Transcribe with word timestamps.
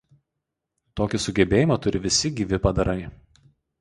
Tokį 1.01 1.21
sugebėjimą 1.25 1.77
turi 1.85 2.01
visi 2.09 2.33
gyvi 2.41 2.61
padarai. 2.65 2.99